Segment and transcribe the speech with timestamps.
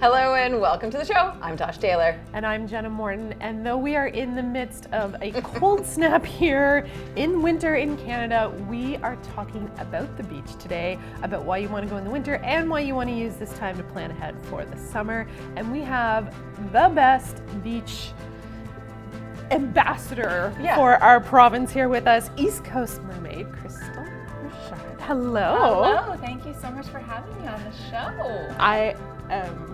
[0.00, 1.36] Hello and welcome to the show.
[1.42, 2.18] I'm Tosh Taylor.
[2.32, 3.34] And I'm Jenna Morton.
[3.40, 7.98] And though we are in the midst of a cold snap here in winter in
[7.98, 12.04] Canada, we are talking about the beach today, about why you want to go in
[12.04, 14.78] the winter and why you want to use this time to plan ahead for the
[14.78, 15.28] summer.
[15.56, 16.34] And we have
[16.72, 18.12] the best beach
[19.50, 20.76] ambassador yeah.
[20.76, 24.06] for our province here with us, East Coast Mermaid, Crystal
[24.40, 25.00] Richard.
[25.00, 25.84] Hello.
[25.84, 26.16] Hello.
[26.16, 28.54] Thank you so much for having me on the show.
[28.58, 28.96] I
[29.28, 29.69] am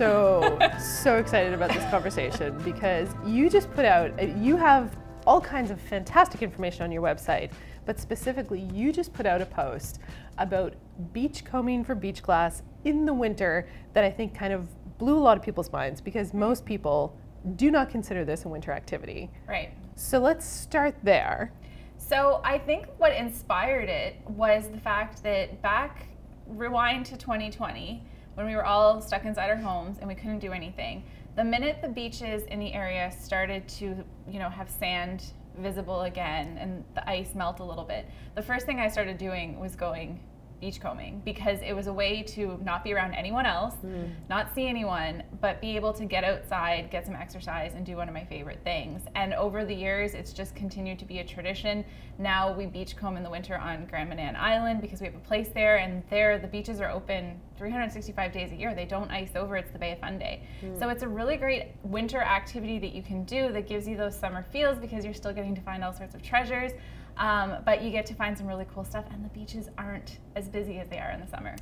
[0.00, 4.96] so so excited about this conversation because you just put out uh, you have
[5.26, 7.50] all kinds of fantastic information on your website,
[7.84, 10.00] but specifically you just put out a post
[10.38, 10.72] about
[11.12, 15.20] beach combing for beach glass in the winter that I think kind of blew a
[15.20, 17.14] lot of people's minds because most people
[17.56, 19.30] do not consider this a winter activity.
[19.46, 19.74] Right.
[19.96, 21.52] So let's start there.
[21.98, 26.06] So I think what inspired it was the fact that back
[26.46, 28.02] rewind to 2020
[28.40, 31.04] when we were all stuck inside our homes and we couldn't do anything.
[31.36, 36.56] The minute the beaches in the area started to, you know, have sand visible again
[36.56, 40.20] and the ice melt a little bit, the first thing I started doing was going
[40.60, 44.10] beachcombing because it was a way to not be around anyone else, mm.
[44.28, 48.08] not see anyone, but be able to get outside, get some exercise, and do one
[48.08, 49.02] of my favorite things.
[49.14, 51.84] And over the years, it's just continued to be a tradition.
[52.18, 55.48] Now we beachcomb in the winter on Grand Manan Island because we have a place
[55.54, 58.74] there, and there the beaches are open 365 days a year.
[58.74, 60.42] They don't ice over, it's the Bay of Fundy.
[60.62, 60.78] Mm.
[60.78, 64.18] So it's a really great winter activity that you can do that gives you those
[64.18, 66.72] summer feels because you're still getting to find all sorts of treasures.
[67.16, 70.48] Um, but you get to find some really cool stuff, and the beaches aren't as
[70.48, 71.56] busy as they are in the summer.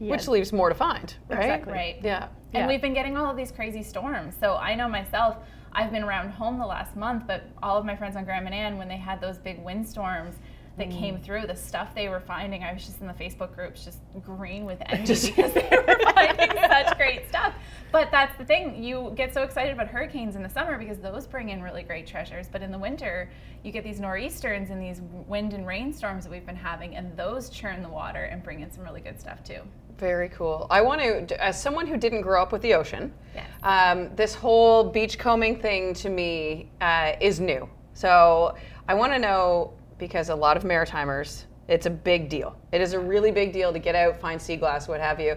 [0.00, 0.10] Yeah.
[0.10, 1.38] Which leaves more to find, right?
[1.38, 1.72] Exactly.
[1.72, 1.96] Right.
[2.02, 2.28] Yeah.
[2.52, 2.68] And yeah.
[2.68, 4.34] we've been getting all of these crazy storms.
[4.38, 5.38] So I know myself,
[5.72, 8.78] I've been around home the last month, but all of my friends on Grand Manan,
[8.78, 10.36] when they had those big windstorms,
[10.78, 10.98] that mm.
[10.98, 13.98] came through, the stuff they were finding, I was just in the Facebook groups just
[14.24, 17.54] green with envy because they were finding such great stuff.
[17.90, 21.26] But that's the thing, you get so excited about hurricanes in the summer because those
[21.26, 22.48] bring in really great treasures.
[22.48, 23.30] But in the winter,
[23.62, 27.48] you get these nor'easters and these wind and rainstorms that we've been having, and those
[27.48, 29.60] churn the water and bring in some really good stuff too.
[29.98, 30.66] Very cool.
[30.70, 33.46] I want to, as someone who didn't grow up with the ocean, yes.
[33.64, 37.68] um, this whole beachcombing thing to me uh, is new.
[37.94, 38.54] So
[38.86, 42.56] I want to know because a lot of maritimers, it's a big deal.
[42.72, 45.36] It is a really big deal to get out, find sea glass, what have you.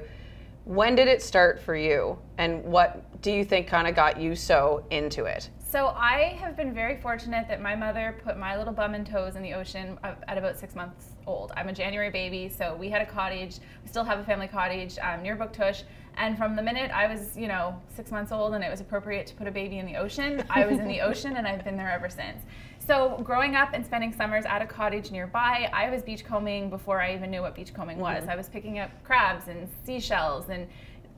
[0.65, 4.35] When did it start for you, and what do you think kind of got you
[4.35, 5.49] so into it?
[5.59, 9.35] So I have been very fortunate that my mother put my little bum and toes
[9.35, 11.51] in the ocean at about six months old.
[11.55, 13.59] I'm a January baby, so we had a cottage.
[13.81, 15.83] We still have a family cottage um, near Bouctouche.
[16.17, 19.27] And from the minute I was, you know, six months old and it was appropriate
[19.27, 21.77] to put a baby in the ocean, I was in the ocean and I've been
[21.77, 22.43] there ever since.
[22.79, 27.13] So growing up and spending summers at a cottage nearby, I was beachcombing before I
[27.15, 28.21] even knew what beachcombing was.
[28.21, 28.29] Mm-hmm.
[28.29, 30.67] I was picking up crabs and seashells and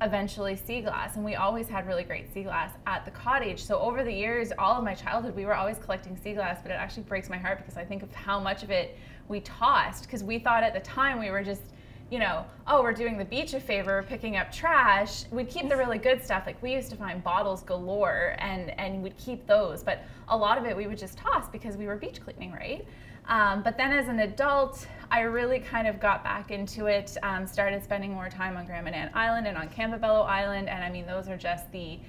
[0.02, 3.80] eventually sea glass and we always had really great sea glass at the cottage so
[3.80, 6.76] over the years all of my childhood we were always collecting sea glass but it
[6.76, 10.24] actually breaks my heart because i think of how much of it we tossed because
[10.24, 11.62] we thought at the time we were just
[12.10, 15.26] you know, oh, we're doing the beach a favor, picking up trash.
[15.32, 16.44] We'd keep the really good stuff.
[16.46, 19.84] Like we used to find bottles galore, and and we'd keep those.
[19.84, 22.86] But a lot of it we would just toss because we were beach cleaning, right?
[23.28, 27.18] Um, but then as an adult, I really kind of got back into it.
[27.24, 30.90] Um, started spending more time on Grand Manan Island and on Campobello Island, and I
[30.90, 32.00] mean those are just the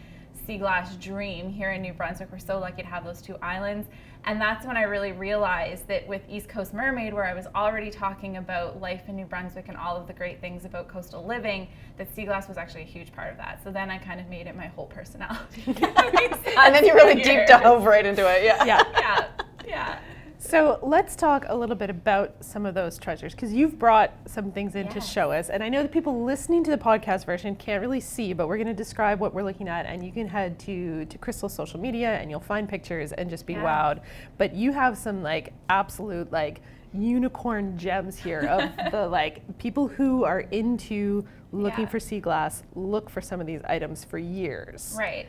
[0.47, 2.28] sea glass dream here in New Brunswick.
[2.31, 3.88] We're so lucky to have those two islands.
[4.27, 7.91] And that's when I really realized that with East Coast Mermaid, where I was already
[7.91, 11.69] talking about life in New Brunswick and all of the great things about coastal living,
[11.99, 13.62] that sea glass was actually a huge part of that.
[13.62, 15.62] So then I kind of made it my whole personality.
[15.66, 18.44] and then you really deep dove right into it.
[18.44, 18.65] Yeah.
[18.65, 18.83] Yeah.
[18.94, 19.27] Yeah.
[19.66, 19.99] yeah.
[20.47, 24.53] So let's talk a little bit about some of those treasures because you've brought some
[24.53, 24.94] things in yes.
[24.94, 25.49] to show us.
[25.49, 28.59] And I know the people listening to the podcast version can't really see, but we're
[28.59, 29.87] going to describe what we're looking at.
[29.87, 33.47] And you can head to, to Crystal's social media and you'll find pictures and just
[33.47, 33.65] be yeah.
[33.65, 34.00] wowed.
[34.37, 36.60] But you have some like absolute like
[36.93, 41.91] unicorn gems here of the like people who are into looking yeah.
[41.91, 44.95] for sea glass look for some of these items for years.
[44.98, 45.27] Right.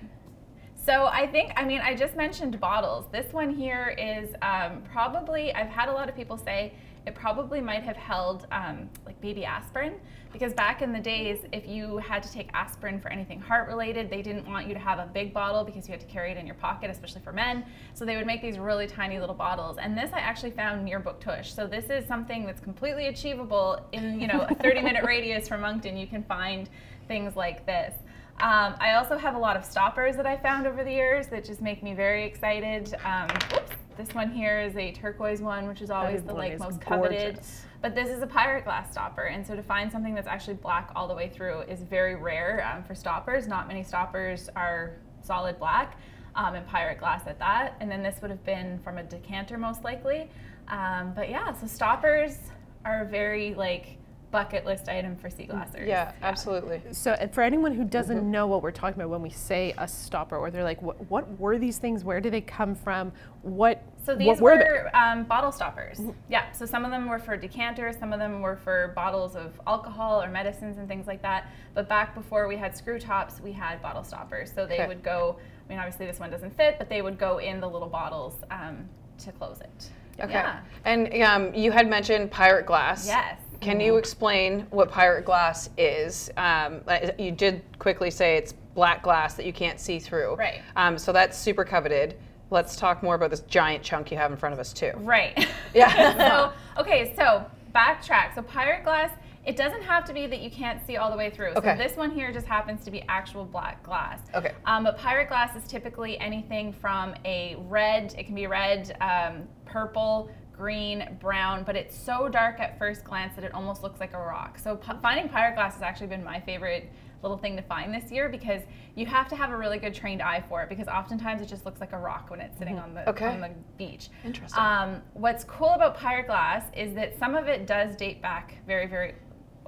[0.86, 3.06] So I think, I mean, I just mentioned bottles.
[3.12, 6.74] This one here is um, probably, I've had a lot of people say
[7.08, 9.94] it probably might have held um, like baby aspirin
[10.32, 14.12] because back in the days, if you had to take aspirin for anything heart related,
[14.12, 16.38] they didn't want you to have a big bottle because you had to carry it
[16.38, 17.66] in your pocket, especially for men.
[17.96, 19.78] So they would make these really tiny little bottles.
[19.78, 21.56] And this I actually found near Bouctouche.
[21.56, 25.62] So this is something that's completely achievable in, you know, a 30 minute radius from
[25.62, 25.98] Moncton.
[25.98, 26.70] You can find
[27.08, 27.96] things like this.
[28.42, 31.46] Um, I also have a lot of stoppers that I found over the years that
[31.46, 32.94] just make me very excited.
[33.06, 36.82] Um, oops, this one here is a turquoise one, which is always the like most
[36.82, 37.40] coveted.
[37.82, 40.92] But this is a pirate glass stopper, and so to find something that's actually black
[40.96, 43.48] all the way through is very rare um, for stoppers.
[43.48, 45.98] Not many stoppers are solid black,
[46.36, 47.76] um, and pirate glass at that.
[47.80, 50.30] And then this would have been from a decanter most likely.
[50.68, 52.38] Um, but yeah, so stoppers
[52.84, 53.98] are very like
[54.36, 55.88] bucket list item for sea glassers.
[55.88, 56.82] Yeah, absolutely.
[56.92, 58.32] So for anyone who doesn't mm-hmm.
[58.32, 61.40] know what we're talking about when we say a stopper, or they're like, what, what
[61.40, 62.04] were these things?
[62.04, 63.14] Where do they come from?
[63.44, 66.00] What so these what were, were um, bottle stoppers.
[66.00, 66.12] Mm-hmm.
[66.28, 66.52] Yeah.
[66.52, 70.22] So some of them were for decanters, some of them were for bottles of alcohol
[70.22, 71.50] or medicines and things like that.
[71.74, 74.52] But back before we had screw tops, we had bottle stoppers.
[74.54, 74.88] So they okay.
[74.88, 75.38] would go.
[75.66, 78.36] I mean, obviously this one doesn't fit, but they would go in the little bottles
[78.52, 78.90] um,
[79.20, 79.90] to close it.
[80.20, 80.34] Okay.
[80.34, 80.60] Yeah.
[80.86, 83.08] And um, you had mentioned pirate glass.
[83.08, 83.40] Yes.
[83.62, 86.30] Can you explain what pirate glass is?
[86.38, 86.82] Um,
[87.18, 90.36] you did quickly say it's black glass that you can't see through.
[90.36, 90.62] Right.
[90.76, 92.18] Um, so that's super coveted.
[92.52, 94.92] Let's talk more about this giant chunk you have in front of us too.
[94.98, 95.48] Right.
[95.74, 96.30] Yeah.
[96.30, 98.34] so okay, so backtrack.
[98.34, 99.12] So pirate glass.
[99.46, 101.50] It doesn't have to be that you can't see all the way through.
[101.50, 101.76] Okay.
[101.76, 104.22] So this one here just happens to be actual black glass.
[104.34, 104.54] Okay.
[104.66, 108.16] Um, but pirate glass is typically anything from a red.
[108.18, 113.36] It can be red, um, purple, green, brown, but it's so dark at first glance
[113.36, 114.58] that it almost looks like a rock.
[114.60, 116.92] So p- finding pirate glass has actually been my favorite
[117.22, 118.62] little thing to find this year because
[118.96, 121.66] you have to have a really good trained eye for it because oftentimes it just
[121.66, 122.84] looks like a rock when it's sitting mm-hmm.
[122.86, 123.26] on the okay.
[123.26, 124.10] on the beach.
[124.24, 124.62] Interesting.
[124.62, 128.86] Um, what's cool about pirate glass is that some of it does date back very
[128.88, 129.16] very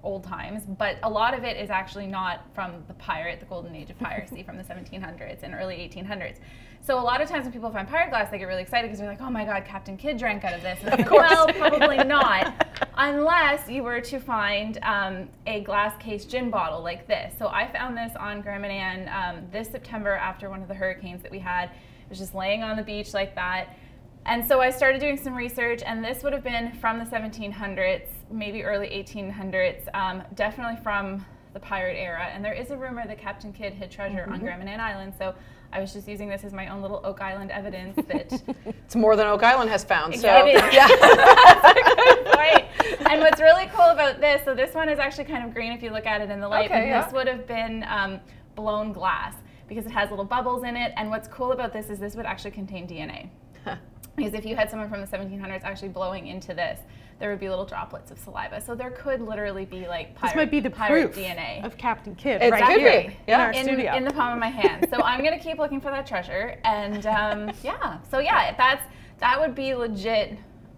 [0.03, 3.75] old times, but a lot of it is actually not from the pirate, the golden
[3.75, 6.37] age of piracy from the 1700s and early 1800s.
[6.87, 8.99] So a lot of times when people find pirate glass, they get really excited because
[8.99, 11.29] they're like, "Oh my God, Captain Kidd drank out of this." And of course.
[11.29, 17.05] Well, probably not, unless you were to find um, a glass case gin bottle like
[17.05, 17.33] this.
[17.37, 21.21] So I found this on Grand Manan um, this September after one of the hurricanes
[21.23, 21.65] that we had.
[21.65, 23.77] It was just laying on the beach like that.
[24.25, 28.07] And so I started doing some research, and this would have been from the 1700s,
[28.31, 32.29] maybe early 1800s, um, definitely from the pirate era.
[32.33, 34.33] And there is a rumor that Captain Kidd hid treasure mm-hmm.
[34.33, 35.13] on Grand Manan Island.
[35.17, 35.35] So
[35.71, 39.15] I was just using this as my own little Oak Island evidence that it's more
[39.15, 40.15] than Oak Island has found.
[40.15, 43.09] So yeah, that's a good point.
[43.09, 45.83] And what's really cool about this, so this one is actually kind of green if
[45.83, 47.03] you look at it in the light, okay, yeah.
[47.03, 48.19] this would have been um,
[48.55, 49.35] blown glass
[49.67, 50.93] because it has little bubbles in it.
[50.95, 53.29] And what's cool about this is this would actually contain DNA.
[54.15, 56.79] Because if you had someone from the 1700s actually blowing into this,
[57.19, 58.61] there would be little droplets of saliva.
[58.61, 62.15] So there could literally be like pirate, this might be the pirate DNA of Captain
[62.15, 63.35] Kidd it right here yeah.
[63.35, 63.95] in our in, studio.
[63.95, 64.87] in the palm of my hand.
[64.89, 67.99] So I'm gonna keep looking for that treasure, and um, yeah.
[68.09, 68.83] So yeah, that's
[69.19, 70.37] that would be legit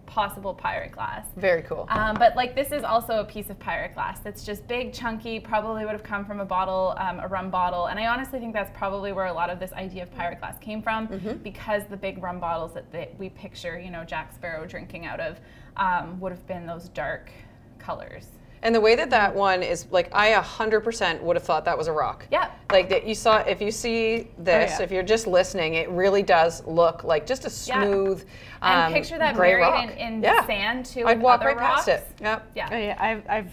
[0.10, 1.26] possible pirate glass.
[1.38, 1.86] Very cool.
[1.90, 5.40] Um, but like this is also a piece of pirate glass that's just big, chunky.
[5.40, 8.54] Probably would have come from a bottle, um, a rum bottle, and I honestly think
[8.54, 11.34] that's probably where a lot of this idea of pirate glass came from, mm-hmm.
[11.44, 15.20] because the big rum bottles that they, we picture, you know, Jack Sparrow drinking out
[15.20, 15.40] of,
[15.78, 17.32] um, would have been those dark
[17.78, 18.26] colors.
[18.62, 21.88] And the way that that one is, like, I 100% would have thought that was
[21.88, 22.28] a rock.
[22.30, 22.52] Yeah.
[22.72, 24.84] Like that you saw, if you see this, oh, yeah.
[24.84, 28.26] if you're just listening, it really does look like just a smooth.
[28.62, 28.86] Yeah.
[28.86, 29.84] Um, and picture that buried rock.
[29.84, 30.46] in, in yeah.
[30.46, 31.06] sand too.
[31.06, 31.86] I'd walk right rocks.
[31.86, 32.08] past it.
[32.22, 32.52] Yep.
[32.56, 32.70] Yeah.
[32.72, 32.98] Oh, yeah.
[33.00, 33.52] I've, I've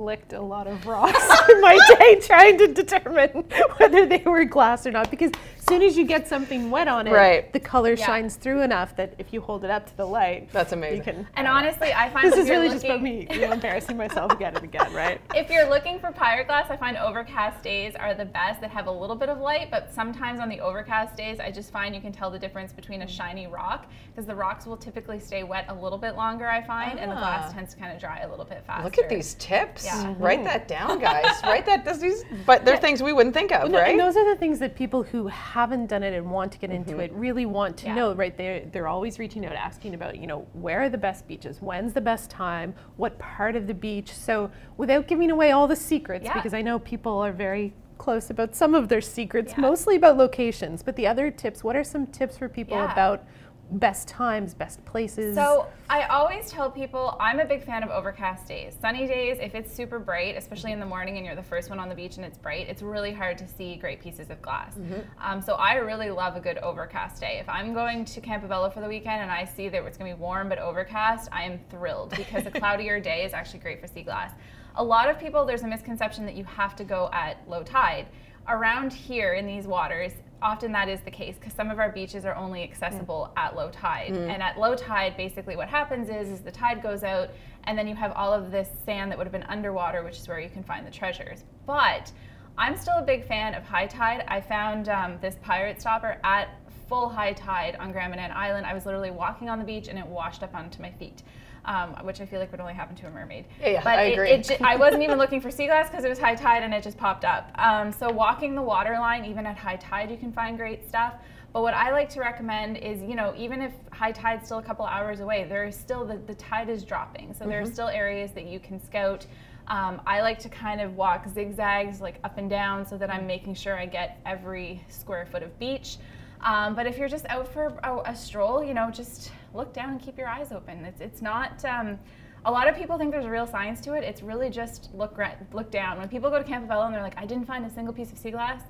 [0.00, 3.28] licked a lot of rocks in my day trying to determine
[3.76, 7.06] whether they were glass or not because as soon as you get something wet on
[7.06, 7.52] it right.
[7.52, 8.06] the color yeah.
[8.06, 11.02] shines through enough that if you hold it up to the light that's amazing you
[11.02, 14.32] can and honestly i find this is really just about me you know, embarrassing myself
[14.32, 18.14] again and again right if you're looking for pirate glass i find overcast days are
[18.14, 21.40] the best that have a little bit of light but sometimes on the overcast days
[21.40, 24.66] i just find you can tell the difference between a shiny rock because the rocks
[24.66, 27.02] will typically stay wet a little bit longer i find ah.
[27.02, 27.52] and the glass ah.
[27.52, 30.04] tends to kind of dry a little bit faster look at these tips yeah.
[30.04, 30.22] Mm-hmm.
[30.22, 31.26] write that down, guys.
[31.42, 31.84] Write that.
[32.00, 33.90] These, but they're things we wouldn't think of, no, right?
[33.90, 35.26] And those are the things that people who
[35.60, 37.00] haven't done it and want to get into mm-hmm.
[37.00, 37.94] it really want to yeah.
[37.94, 38.36] know, right?
[38.36, 41.60] They're they're always reaching out, asking about, you know, where are the best beaches?
[41.60, 42.74] When's the best time?
[42.96, 44.12] What part of the beach?
[44.12, 46.34] So without giving away all the secrets, yeah.
[46.34, 49.60] because I know people are very close about some of their secrets, yeah.
[49.60, 50.82] mostly about locations.
[50.82, 53.24] But the other tips, what are some tips for people about
[53.72, 55.34] best times, best places?
[55.34, 58.76] So I always tell people I'm a big fan of overcast days.
[58.80, 61.78] Sunny days, if it's super bright, especially in the morning and you're the first one
[61.78, 64.74] on the beach and it's bright, it's really hard to see great pieces of glass.
[64.74, 65.00] Mm-hmm.
[65.20, 67.38] Um, so I really love a good overcast day.
[67.40, 70.16] If I'm going to Campobello for the weekend and I see that it's going to
[70.16, 73.86] be warm but overcast, I am thrilled because a cloudier day is actually great for
[73.86, 74.32] sea glass.
[74.76, 78.06] A lot of people, there's a misconception that you have to go at low tide
[78.48, 80.12] around here in these waters,
[80.42, 83.40] often that is the case because some of our beaches are only accessible mm.
[83.40, 84.12] at low tide.
[84.12, 84.28] Mm.
[84.28, 87.30] And at low tide, basically what happens is, is the tide goes out
[87.64, 90.28] and then you have all of this sand that would have been underwater, which is
[90.28, 91.44] where you can find the treasures.
[91.66, 92.10] But
[92.58, 94.24] I'm still a big fan of high tide.
[94.28, 96.48] I found um, this pirate stopper at
[96.88, 98.66] full high tide on Grand Manan Island.
[98.66, 101.22] I was literally walking on the beach and it washed up onto my feet.
[101.66, 103.44] Um, which I feel like would only happen to a mermaid.
[103.60, 104.30] Yeah, yeah but I it, agree.
[104.30, 106.82] It, I wasn't even looking for sea glass because it was high tide and it
[106.82, 107.50] just popped up.
[107.56, 111.14] Um, so walking the water line, even at high tide, you can find great stuff.
[111.52, 114.62] But what I like to recommend is, you know, even if high tide's still a
[114.62, 117.34] couple hours away, there is still the, the tide is dropping.
[117.34, 117.48] So mm-hmm.
[117.50, 117.72] there are mm-hmm.
[117.72, 119.26] still areas that you can scout.
[119.66, 123.26] Um, I like to kind of walk zigzags, like up and down, so that I'm
[123.26, 125.98] making sure I get every square foot of beach.
[126.40, 129.90] Um, but if you're just out for a, a, stroll, you know, just look down
[129.90, 130.84] and keep your eyes open.
[130.84, 131.64] It's, it's not.
[131.64, 131.98] Um,
[132.44, 134.04] a lot of people think there's real science to it.
[134.04, 135.18] It's really just look
[135.52, 135.98] look down.
[135.98, 138.18] When people go to Campobello and they're like, I didn't find a single piece of
[138.18, 138.62] sea glass,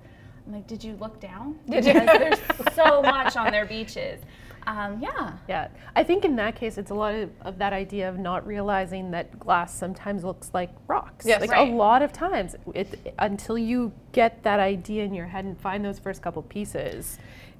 [0.47, 1.59] I'm like, did you look down?
[1.69, 2.41] Because there's
[2.75, 4.21] so much on their beaches.
[4.67, 5.33] Um, yeah.
[5.49, 5.69] Yeah.
[5.97, 9.11] I think in that case, it's a lot of, of, that idea of not realizing
[9.13, 11.25] that glass sometimes looks like rocks.
[11.25, 11.41] Yes.
[11.41, 11.69] Like right.
[11.69, 15.85] a lot of times, it, until you get that idea in your head and find
[15.85, 17.19] those first couple pieces,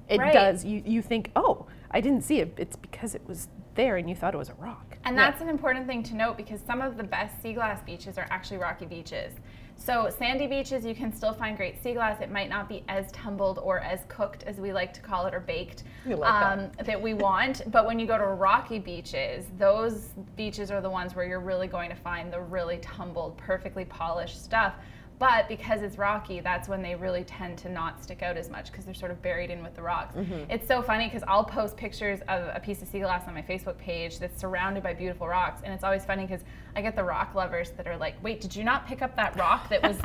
[0.09, 0.33] it right.
[0.33, 0.63] does.
[0.63, 2.53] You, you think, oh, I didn't see it.
[2.57, 4.97] It's because it was there and you thought it was a rock.
[5.05, 5.29] And yeah.
[5.29, 8.27] that's an important thing to note because some of the best sea glass beaches are
[8.29, 9.33] actually rocky beaches.
[9.77, 12.21] So sandy beaches, you can still find great sea glass.
[12.21, 15.33] It might not be as tumbled or as cooked as we like to call it
[15.33, 16.85] or baked like um, that.
[16.85, 17.63] that we want.
[17.71, 21.67] but when you go to rocky beaches, those beaches are the ones where you're really
[21.67, 24.75] going to find the really tumbled, perfectly polished stuff.
[25.21, 28.71] But because it's rocky, that's when they really tend to not stick out as much
[28.71, 30.15] because they're sort of buried in with the rocks.
[30.15, 30.49] Mm-hmm.
[30.49, 33.43] It's so funny because I'll post pictures of a piece of sea glass on my
[33.43, 35.61] Facebook page that's surrounded by beautiful rocks.
[35.63, 36.41] And it's always funny because
[36.75, 39.37] I get the rock lovers that are like, wait, did you not pick up that
[39.37, 39.99] rock that was,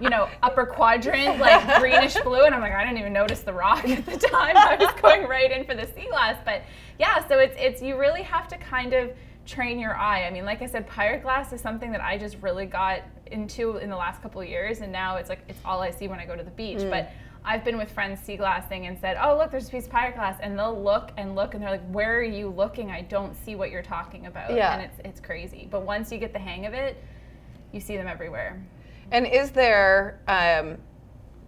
[0.00, 2.44] you know, upper quadrant, like greenish blue?
[2.44, 4.56] And I'm like, I didn't even notice the rock at the time.
[4.56, 6.40] I was going right in for the sea glass.
[6.44, 6.62] But
[6.96, 9.10] yeah, so it's, it's you really have to kind of
[9.46, 10.26] train your eye.
[10.26, 13.00] I mean, like I said, pirate glass is something that I just really got
[13.30, 16.08] into in the last couple of years, and now it's like it's all I see
[16.08, 16.78] when I go to the beach.
[16.78, 16.90] Mm.
[16.90, 17.10] But
[17.44, 20.14] I've been with friends sea glassing and said, "Oh, look, there's a piece of pirate
[20.14, 22.90] glass," and they'll look and look, and they're like, "Where are you looking?
[22.90, 24.74] I don't see what you're talking about." Yeah.
[24.74, 25.68] and it's it's crazy.
[25.70, 27.02] But once you get the hang of it,
[27.72, 28.62] you see them everywhere.
[29.12, 30.78] And is there um,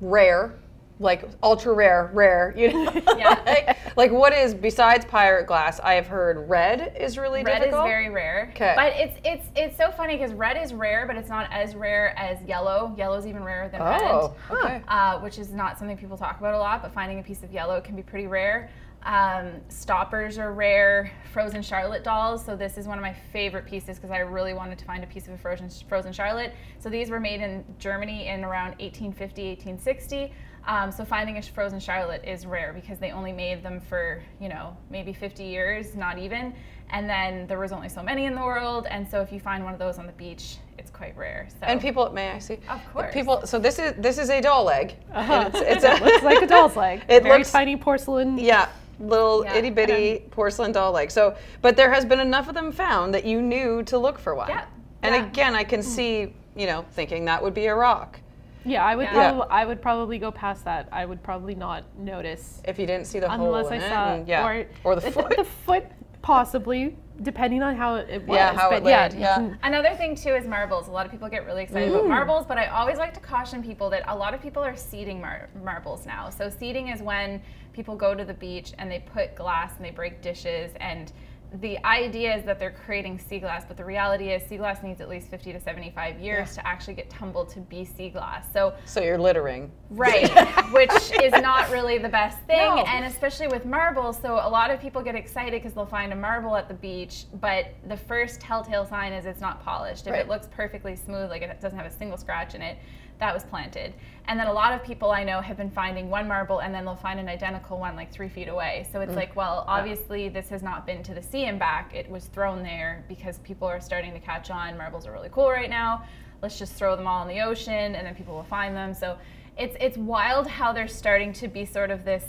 [0.01, 0.59] rare
[1.03, 2.93] like ultra rare, rare, you know?
[3.17, 3.43] yeah.
[3.47, 5.81] like, like, what is besides pirate glass?
[5.81, 7.85] I have heard red is really red difficult.
[7.85, 8.51] Red is very rare.
[8.55, 8.73] Okay.
[8.77, 12.17] But it's it's it's so funny because red is rare, but it's not as rare
[12.19, 12.95] as yellow.
[12.97, 14.59] Yellow is even rarer than oh, red.
[14.59, 14.83] Okay.
[14.89, 17.53] Uh, which is not something people talk about a lot, but finding a piece of
[17.53, 18.71] yellow can be pretty rare.
[19.05, 21.11] Um, stoppers are rare.
[21.33, 22.45] Frozen Charlotte dolls.
[22.45, 25.07] So this is one of my favorite pieces because I really wanted to find a
[25.07, 26.55] piece of a frozen frozen Charlotte.
[26.79, 30.33] So these were made in Germany in around 1850, 1860.
[30.67, 34.49] Um, so finding a frozen Charlotte is rare because they only made them for you
[34.49, 36.55] know maybe 50 years, not even.
[36.91, 39.65] And then there was only so many in the world, and so if you find
[39.65, 41.49] one of those on the beach, it's quite rare.
[41.49, 41.67] So.
[41.67, 42.59] And people, may I see?
[42.69, 43.15] Of course.
[43.15, 43.47] People.
[43.47, 44.95] So this is this is a doll leg.
[45.13, 45.51] Uh-huh.
[45.53, 47.03] It's, it's a, it looks like a doll's leg.
[47.09, 48.37] It Very looks tiny porcelain.
[48.39, 48.69] Yeah,
[49.01, 49.55] little yeah.
[49.55, 51.11] itty bitty porcelain doll leg.
[51.11, 54.35] So, but there has been enough of them found that you knew to look for
[54.35, 54.51] one.
[54.51, 54.65] Yeah.
[55.03, 55.27] And yeah.
[55.27, 55.85] again, I can mm.
[55.85, 58.21] see, you know, thinking that would be a rock.
[58.65, 59.05] Yeah, I would.
[59.05, 59.33] Yeah.
[59.33, 60.89] Prob- I would probably go past that.
[60.93, 64.29] I would probably not notice if you didn't see the unless hole I saw and,
[64.29, 64.47] yeah.
[64.47, 65.37] or, or the foot.
[65.37, 65.85] The foot
[66.23, 68.37] possibly, depending on how it was.
[68.37, 69.41] Yeah, how but it laid, yeah.
[69.41, 69.55] yeah.
[69.63, 70.89] Another thing too is marbles.
[70.89, 71.97] A lot of people get really excited mm.
[71.97, 74.77] about marbles, but I always like to caution people that a lot of people are
[74.77, 76.31] seeding mar- marbles now.
[76.31, 77.43] So seeding is when
[77.73, 81.13] people go to the beach and they put glass and they break dishes and
[81.61, 85.01] the idea is that they're creating sea glass, but the reality is sea glass needs
[85.01, 86.63] at least 50 to 75 years yeah.
[86.63, 88.47] to actually get tumbled to be sea glass.
[88.53, 89.71] So So you're littering.
[89.91, 90.31] Right,
[90.73, 90.91] which
[91.23, 92.85] is not really the best thing no.
[92.85, 94.19] and especially with marbles.
[94.21, 97.27] So a lot of people get excited because they'll find a marble at the beach,
[97.41, 100.07] but the first telltale sign is it's not polished.
[100.07, 100.21] If right.
[100.21, 102.79] it looks perfectly smooth like it doesn't have a single scratch in it,
[103.23, 103.95] that was planted.
[104.27, 106.85] And then a lot of people I know have been finding one marble and then
[106.85, 108.85] they'll find an identical one like three feet away.
[108.93, 109.17] So it's mm.
[109.17, 111.95] like, well, obviously this has not been to the sea and back.
[111.95, 114.77] It was thrown there because people are starting to catch on.
[114.77, 116.05] Marbles are really cool right now.
[116.43, 118.93] Let's just throw them all in the ocean and then people will find them.
[118.93, 119.17] So
[119.57, 122.25] it's it's wild how they're starting to be sort of this,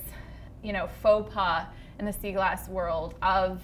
[0.62, 1.66] you know, faux pas
[1.98, 3.64] in the sea glass world of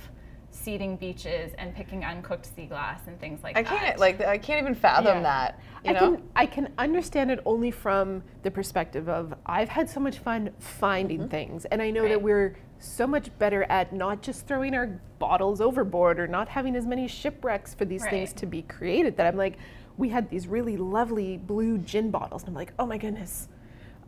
[0.51, 3.71] seeding beaches and picking uncooked sea glass and things like I that.
[3.71, 5.21] I can't like I can't even fathom yeah.
[5.21, 5.59] that.
[5.85, 5.99] I know?
[5.99, 10.51] can I can understand it only from the perspective of I've had so much fun
[10.59, 11.29] finding mm-hmm.
[11.29, 12.09] things and I know right.
[12.09, 16.75] that we're so much better at not just throwing our bottles overboard or not having
[16.75, 18.11] as many shipwrecks for these right.
[18.11, 19.57] things to be created that I'm like
[19.97, 23.47] we had these really lovely blue gin bottles and I'm like oh my goodness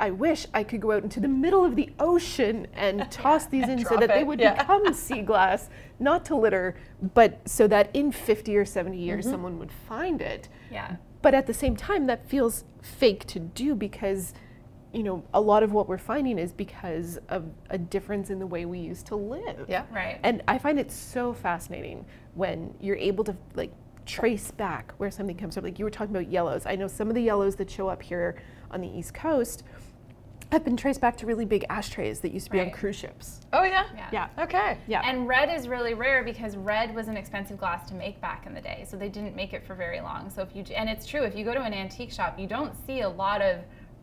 [0.02, 3.70] I wish I could go out into the middle of the ocean and toss these
[3.70, 4.14] in so that it.
[4.16, 4.56] they would yeah.
[4.56, 6.76] become sea glass, not to litter,
[7.14, 9.34] but so that in 50 or 70 years mm-hmm.
[9.34, 10.50] someone would find it.
[10.72, 10.96] Yeah.
[11.22, 14.34] but at the same time, that feels fake to do because
[14.92, 18.48] you know, a lot of what we're finding is because of a difference in the
[18.48, 19.66] way we used to live.
[19.70, 19.86] Yeah.
[19.90, 20.20] Right.
[20.24, 23.72] And I find it so fascinating when you're able to like
[24.06, 25.64] trace back where something comes from.
[25.64, 26.66] Like you were talking about yellows.
[26.66, 28.36] I know some of the yellows that show up here
[28.70, 29.64] on the East Coast
[30.52, 33.40] have been traced back to really big ashtrays that used to be on cruise ships.
[33.54, 33.86] Oh yeah.
[33.96, 34.10] Yeah.
[34.12, 34.44] Yeah.
[34.44, 34.78] Okay.
[34.86, 35.02] Yeah.
[35.06, 38.54] And red is really rare because red was an expensive glass to make back in
[38.54, 40.30] the day, so they didn't make it for very long.
[40.30, 42.74] So if you and it's true, if you go to an antique shop, you don't
[42.86, 43.60] see a lot of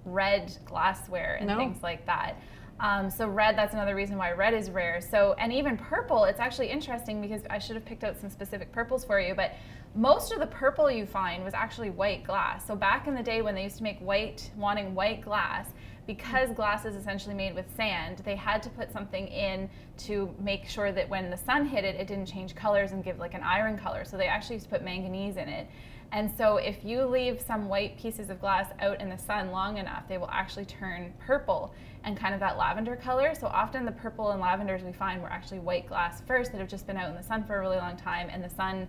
[0.06, 1.56] red glassware and No.
[1.58, 2.36] things like that.
[2.80, 5.00] Um, so red, that's another reason why red is rare.
[5.02, 8.72] So and even purple, it's actually interesting because I should have picked out some specific
[8.72, 9.52] purples for you, but
[9.94, 12.66] most of the purple you find was actually white glass.
[12.66, 15.66] So back in the day when they used to make white, wanting white glass,
[16.08, 20.66] because glass is essentially made with sand, they had to put something in to make
[20.66, 23.42] sure that when the sun hit it, it didn't change colors and give like an
[23.42, 24.06] iron color.
[24.06, 25.68] So they actually used to put manganese in it.
[26.10, 29.76] And so if you leave some white pieces of glass out in the sun long
[29.76, 31.74] enough, they will actually turn purple
[32.04, 33.34] and kind of that lavender color.
[33.34, 36.70] So often the purple and lavenders we find were actually white glass first that have
[36.70, 38.88] just been out in the sun for a really long time and the sun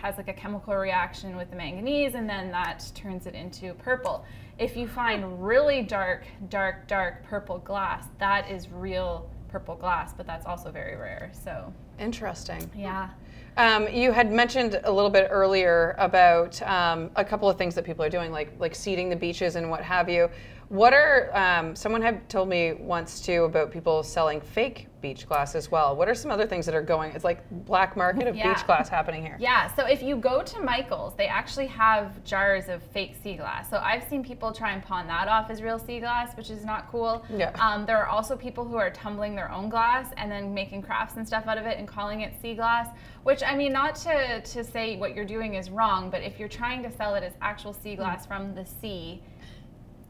[0.00, 4.24] has like a chemical reaction with the manganese and then that turns it into purple.
[4.58, 10.26] If you find really dark, dark, dark purple glass, that is real purple glass, but
[10.26, 11.30] that's also very rare.
[11.32, 12.70] So, Interesting.
[12.76, 13.10] yeah.
[13.56, 17.84] Um, you had mentioned a little bit earlier about um, a couple of things that
[17.84, 20.30] people are doing, like like seeding the beaches and what have you.
[20.68, 25.54] What are um, someone had told me once too about people selling fake beach glass
[25.54, 25.94] as well.
[25.96, 27.12] What are some other things that are going?
[27.12, 28.52] It's like black market of Yeah.
[28.52, 29.36] beach glass happening here.
[29.38, 33.70] Yeah, so if you go to Michael's, they actually have jars of fake sea glass.
[33.70, 36.64] So I've seen people try and pawn that off as real sea glass, which is
[36.64, 37.24] not cool.
[37.30, 37.50] Yeah.
[37.60, 41.16] Um, there are also people who are tumbling their own glass and then making crafts
[41.16, 42.88] and stuff out of it and calling it sea glass.
[43.22, 46.48] Which I mean, not to to say what you're doing is wrong, but if you're
[46.48, 49.22] trying to sell it as actual sea glass from the sea,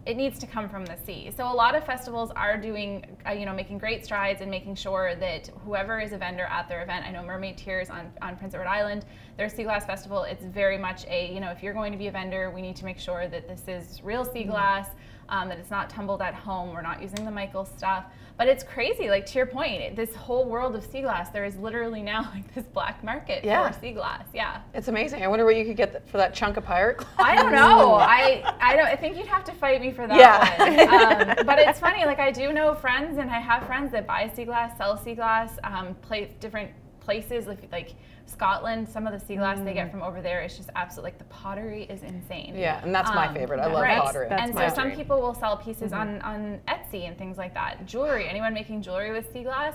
[0.06, 1.30] it needs to come from the sea.
[1.36, 4.74] So a lot of festivals are doing, uh, you know, making great strides in making
[4.74, 8.36] sure that whoever is a vendor at their event, I know Mermaid Tears on, on
[8.36, 9.04] Prince Edward Island,
[9.36, 12.06] their sea glass festival, it's very much a, you know, if you're going to be
[12.06, 14.88] a vendor, we need to make sure that this is real sea glass,
[15.28, 18.04] um, that it's not tumbled at home, we're not using the Michael stuff.
[18.36, 21.56] But it's crazy, like to your point, this whole world of sea glass, there is
[21.56, 23.68] literally now like this black market Yeah.
[23.68, 24.22] for sea glass.
[24.32, 24.60] Yeah.
[24.74, 25.24] It's amazing.
[25.24, 27.10] I wonder what you could get for that chunk of pirate glass.
[27.18, 27.94] I don't know.
[28.00, 28.86] I I don't.
[28.86, 31.28] I think you'd have to fight me for that Yeah.
[31.28, 31.38] one.
[31.38, 32.04] Um, but it's funny.
[32.04, 35.14] Like I do know friends, and I have friends that buy sea glass, sell sea
[35.14, 36.70] glass, um, play different
[37.08, 37.94] places like, like
[38.26, 38.86] Scotland.
[38.86, 41.24] Some of the sea glass they get from over there is just absolutely Like the
[41.24, 42.54] pottery is insane.
[42.54, 43.60] Yeah, and that's my Um, favorite.
[43.60, 43.98] I love right.
[43.98, 44.26] pottery.
[44.28, 47.54] That's and my so some people will sell pieces on, on Etsy and things like
[47.54, 47.86] that.
[47.86, 49.72] Jewelry, anyone making jewelry with sea glass.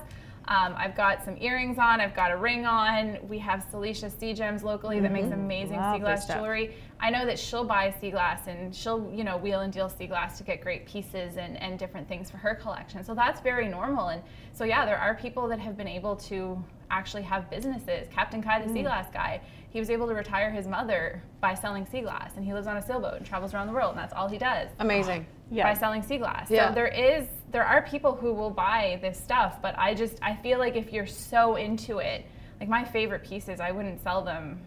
[0.47, 2.01] Um, I've got some earrings on.
[2.01, 3.17] I've got a ring on.
[3.29, 6.75] We have Celicia Sea Gems locally that makes amazing Love sea glass jewelry.
[6.99, 10.07] I know that she'll buy sea glass and she'll, you know, wheel and deal sea
[10.07, 13.03] glass to get great pieces and, and different things for her collection.
[13.05, 14.09] So that's very normal.
[14.09, 18.07] And so, yeah, there are people that have been able to actually have businesses.
[18.13, 19.41] Captain Kai, the sea glass guy,
[19.73, 22.33] he was able to retire his mother by selling sea glass.
[22.35, 24.37] And he lives on a sailboat and travels around the world, and that's all he
[24.37, 25.25] does Amazing.
[25.49, 25.63] Yeah.
[25.63, 26.51] by selling sea glass.
[26.51, 26.69] Yeah.
[26.69, 30.35] So there is there are people who will buy this stuff, but I just I
[30.35, 32.23] feel like if you're so into it,
[32.59, 34.61] like my favorite pieces, I wouldn't sell them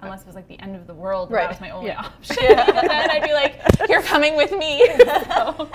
[0.00, 1.42] unless it was like the end of the world and Right.
[1.42, 2.00] that was my only Yeah.
[2.00, 2.36] option.
[2.58, 4.88] and then I'd be like, You're coming with me.
[5.28, 5.68] So,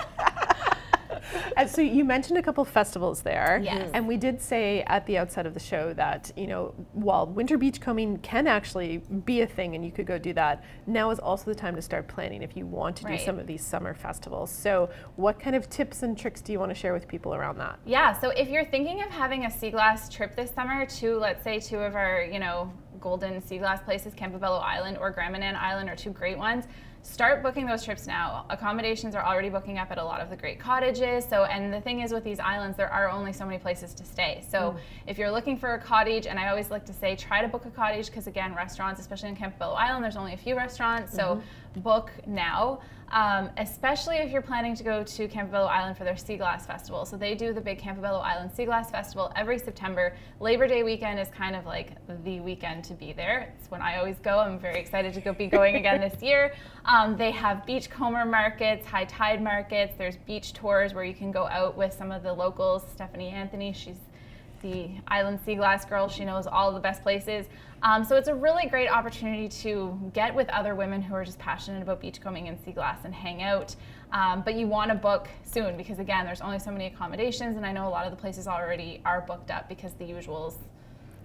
[1.57, 3.59] And so you mentioned a couple festivals there.
[3.63, 3.89] Yes.
[3.93, 7.57] And we did say at the outset of the show that, you know, while winter
[7.57, 11.45] beachcombing can actually be a thing and you could go do that, now is also
[11.45, 13.17] the time to start planning if you want to Right.
[13.17, 14.51] do some of these summer festivals.
[14.51, 17.57] So what kind of tips and tricks do you want to share with people around
[17.57, 17.79] that?
[17.85, 21.43] Yeah, so if you're thinking of having a sea glass trip this summer to, let's
[21.43, 25.55] say, two of our, you know, golden sea glass places, Campobello Island or Grand Manan
[25.55, 26.65] Island, are two great ones.
[27.03, 28.45] Start booking those trips now.
[28.49, 31.23] Accommodations are already booking up at a lot of the great cottages.
[31.23, 34.03] So, and the thing is with these islands, there are only so many places to
[34.03, 34.43] stay.
[34.49, 34.79] So, mm.
[35.07, 37.65] if you're looking for a cottage, and I always like to say, try to book
[37.65, 41.13] a cottage because again, restaurants, especially in Campobello Island, there's only a few restaurants.
[41.13, 41.41] So, mm-hmm.
[41.81, 42.79] Book now
[43.11, 47.05] um, especially if you're planning to go to Campobello Island for their Sea Glass Festival.
[47.05, 50.15] So they do the big Campobello Island Sea Glass Festival every September.
[50.39, 53.53] Labor Day weekend is kind of like the weekend to be there.
[53.57, 54.39] It's when I always go.
[54.39, 56.53] I'm very excited to go be going again this year.
[56.87, 59.95] Um, they have beachcomber markets, high tide markets.
[59.97, 62.85] There's beach tours where you can go out with some of the locals.
[62.89, 63.97] Stephanie Anthony, she's
[64.61, 66.07] the Island Sea Glass girl.
[66.07, 67.47] She knows all the best places.
[67.83, 71.37] Um, so it's a really great opportunity to get with other women who are just
[71.37, 73.75] passionate about beachcombing and sea glass and hang out.
[74.11, 77.65] Um, but you want to book soon because again, there's only so many accommodations, and
[77.65, 80.55] I know a lot of the places already are booked up because the usuals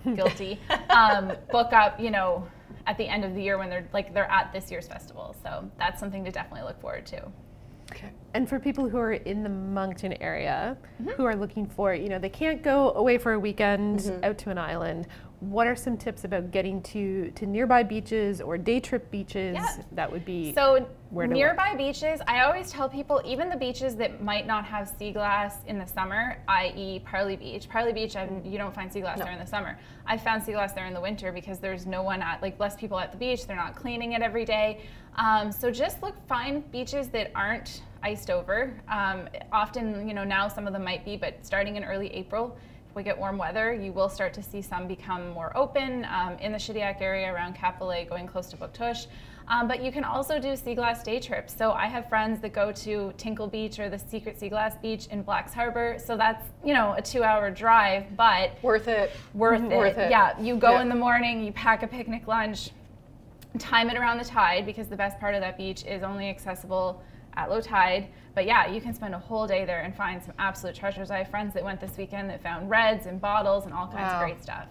[0.17, 0.59] guilty
[0.91, 2.45] um, book up you know
[2.89, 5.35] at the end of the year when they're like they're at this year's festival.
[5.43, 7.31] So that's something to definitely look forward to.
[7.91, 8.11] Okay.
[8.35, 11.11] And for people who are in the Moncton area mm-hmm.
[11.11, 14.25] who are looking for, you know, they can't go away for a weekend mm-hmm.
[14.25, 15.07] out to an island.
[15.43, 19.59] What are some tips about getting to, to nearby beaches or day trip beaches
[19.91, 21.79] that would be so nearby look?
[21.79, 22.21] beaches?
[22.29, 25.85] I always tell people even the beaches that might not have sea glass in the
[25.85, 27.69] summer, i.e., Parlee Beach.
[27.69, 29.25] Parlee Beach, I'm, you don't find sea glass no.
[29.25, 29.77] there in the summer.
[30.07, 32.77] I found sea glass there in the winter because there's no one at like less
[32.77, 33.45] people at the beach.
[33.49, 34.83] They're not cleaning it every day.
[35.17, 38.73] Um, so just look find beaches that aren't iced over.
[38.89, 42.57] Um, often, you know, now some of them might be, but starting in early April,
[42.95, 46.53] we get warm weather, you will start to see some become more open um, in
[46.53, 49.07] the Shediac area around Cap-Pelé, going close to Bouctouche.
[49.49, 51.55] Um, but you can also do sea glass day trips.
[51.57, 55.07] So I have friends that go to Tinkle Beach or the Secret Sea Glass Beach
[55.07, 55.99] in Blacks Harbor.
[55.99, 59.11] So that's you know a two-hour drive, but worth it.
[59.35, 59.77] Worth it.
[59.77, 60.11] Worth it.
[60.11, 60.83] Yeah, you go yeah.
[60.83, 62.71] in the morning, you pack a picnic lunch,
[63.59, 67.03] time it around the tide because the best part of that beach is only accessible
[67.35, 68.09] at low tide.
[68.35, 71.11] But yeah, you can spend a whole day there and find some absolute treasures.
[71.11, 74.11] I have friends that went this weekend that found reds and bottles and all kinds
[74.11, 74.21] wow.
[74.21, 74.67] of great stuff.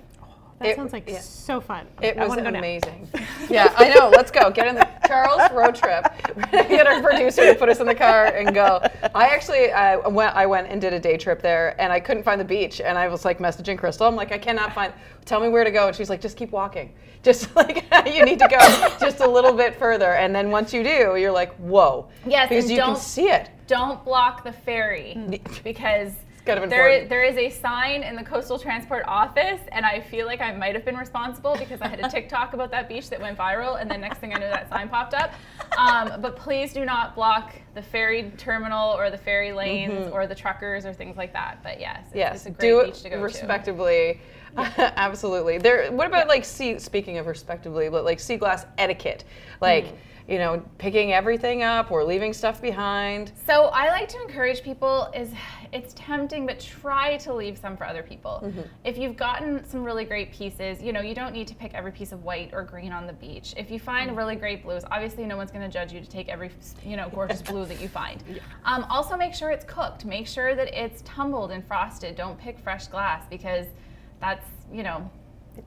[0.59, 1.19] That it, sounds like yeah.
[1.19, 1.87] so fun.
[2.01, 3.09] It I was amazing.
[3.49, 4.09] yeah, I know.
[4.09, 4.51] Let's go.
[4.51, 6.05] Get in the Charles road trip.
[6.35, 8.81] We're gonna get our producer to put us in the car and go.
[9.13, 10.35] I actually uh, went.
[10.35, 12.79] I went and did a day trip there, and I couldn't find the beach.
[12.79, 14.07] And I was like messaging Crystal.
[14.07, 14.93] I'm like, I cannot find.
[15.25, 15.87] Tell me where to go.
[15.87, 16.93] And she's like, just keep walking.
[17.23, 18.57] Just like you need to go
[18.99, 22.09] just a little bit further, and then once you do, you're like, whoa.
[22.25, 23.51] Yes, because you can see it.
[23.67, 25.15] Don't block the ferry
[25.63, 26.13] because
[26.45, 30.01] kind of there, is, there is a sign in the coastal transport office, and I
[30.01, 33.09] feel like I might have been responsible because I had a TikTok about that beach
[33.09, 35.33] that went viral, and then next thing I knew, that sign popped up.
[35.77, 40.13] Um, but please do not block the ferry terminal or the ferry lanes mm-hmm.
[40.13, 41.59] or the truckers or things like that.
[41.63, 44.13] But yes, it's, yes, it's a great do beach to go respectably.
[44.13, 44.40] To.
[44.77, 45.57] Absolutely.
[45.57, 45.91] There.
[45.91, 46.79] What about like sea?
[46.79, 49.23] Speaking of respectably, but like sea glass etiquette,
[49.59, 49.85] like.
[49.85, 49.95] Mm
[50.31, 53.33] you know, picking everything up or leaving stuff behind?
[53.45, 55.33] So I like to encourage people is
[55.73, 58.41] it's tempting, but try to leave some for other people.
[58.43, 58.61] Mm-hmm.
[58.85, 61.91] If you've gotten some really great pieces, you know, you don't need to pick every
[61.91, 63.53] piece of white or green on the beach.
[63.57, 64.17] If you find mm-hmm.
[64.17, 66.51] really great blues, obviously no one's going to judge you to take every,
[66.85, 68.23] you know, gorgeous blue that you find.
[68.29, 68.39] Yeah.
[68.63, 70.05] Um, also make sure it's cooked.
[70.05, 72.15] Make sure that it's tumbled and frosted.
[72.15, 73.65] Don't pick fresh glass because
[74.21, 75.09] that's, you know,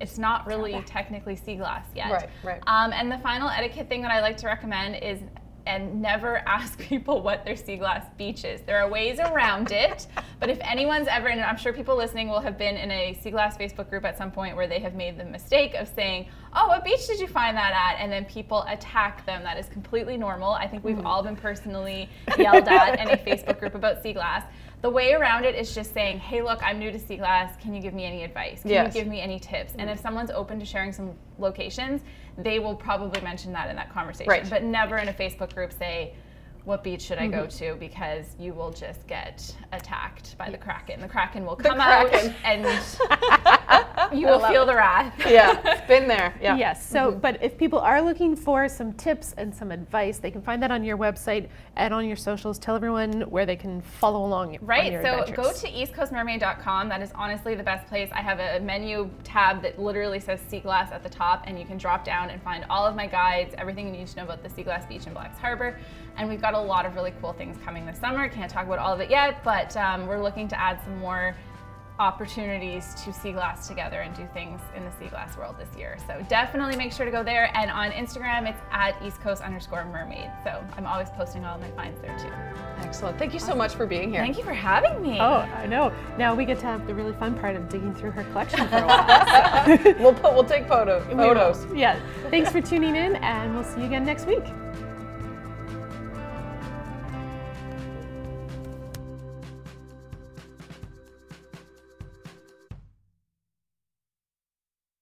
[0.00, 2.10] it's not really technically sea glass yet.
[2.10, 2.62] Right, right.
[2.66, 5.20] Um, and the final etiquette thing that I like to recommend is
[5.66, 8.60] and never ask people what their sea glass beach is.
[8.62, 10.06] There are ways around it,
[10.40, 13.30] but if anyone's ever, and I'm sure people listening will have been in a sea
[13.30, 16.68] glass Facebook group at some point where they have made the mistake of saying, Oh,
[16.68, 18.00] what beach did you find that at?
[18.00, 19.42] And then people attack them.
[19.42, 20.52] That is completely normal.
[20.52, 21.04] I think we've mm.
[21.04, 24.44] all been personally yelled at in a Facebook group about sea glass.
[24.82, 27.56] The way around it is just saying, hey, look, I'm new to sea glass.
[27.60, 28.62] Can you give me any advice?
[28.62, 28.94] Can yes.
[28.94, 29.72] you give me any tips?
[29.78, 32.02] And if someone's open to sharing some locations,
[32.36, 34.30] they will probably mention that in that conversation.
[34.30, 34.48] Right.
[34.48, 36.14] But never in a Facebook group say,
[36.64, 37.72] what beach should I go mm-hmm.
[37.72, 37.74] to?
[37.76, 41.00] Because you will just get attacked by the kraken.
[41.00, 42.12] The kraken will come out
[42.44, 42.64] and
[44.12, 44.66] you will feel it.
[44.66, 45.12] the wrath.
[45.34, 46.34] Yeah, been there.
[46.40, 46.56] Yeah.
[46.56, 46.86] Yes.
[46.88, 47.20] So, mm-hmm.
[47.20, 50.70] but if people are looking for some tips and some advice, they can find that
[50.70, 52.58] on your website and on your socials.
[52.58, 54.58] Tell everyone where they can follow along.
[54.60, 54.92] Right.
[54.92, 55.36] so adventures.
[55.36, 56.88] go to eastcoastmermaid.com.
[56.88, 58.10] That is honestly the best place.
[58.12, 61.64] I have a menu tab that literally says sea glass at the top, and you
[61.64, 64.42] can drop down and find all of my guides, everything you need to know about
[64.42, 65.78] the sea glass beach in Blacks Harbor.
[66.16, 68.28] And we've got a lot of really cool things coming this summer.
[68.28, 71.34] Can't talk about all of it yet, but um, we're looking to add some more
[71.98, 75.96] opportunities to sea glass together and do things in the sea glass world this year.
[76.06, 77.56] So definitely make sure to go there.
[77.56, 80.30] And on Instagram, it's at East Coast underscore mermaid.
[80.42, 82.32] So I'm always posting all my finds there too.
[82.84, 83.18] Excellent.
[83.18, 84.20] Thank you so much for being here.
[84.20, 85.18] Thank you for having me.
[85.20, 85.92] Oh, I know.
[86.18, 88.78] Now we get to have the really fun part of digging through her collection for
[88.78, 89.64] a while.
[89.64, 89.92] So.
[90.00, 91.66] we'll put, we'll take photo, photos.
[91.74, 92.00] Yeah.
[92.30, 94.44] Thanks for tuning in, and we'll see you again next week.